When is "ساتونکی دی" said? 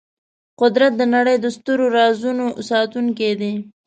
2.69-3.53